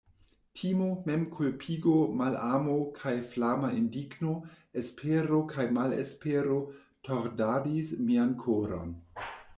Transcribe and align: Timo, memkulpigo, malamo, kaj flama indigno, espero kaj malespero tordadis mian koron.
Timo, 0.59 0.85
memkulpigo, 1.09 1.93
malamo, 2.21 2.77
kaj 3.01 3.13
flama 3.33 3.69
indigno, 3.81 4.33
espero 4.83 5.43
kaj 5.53 5.67
malespero 5.77 6.59
tordadis 7.11 7.93
mian 8.09 8.33
koron. 8.47 8.99